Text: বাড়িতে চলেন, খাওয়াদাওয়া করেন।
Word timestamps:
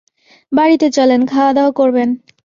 বাড়িতে 0.51 0.87
চলেন, 0.91 1.21
খাওয়াদাওয়া 1.25 1.71
করেন। 1.71 2.09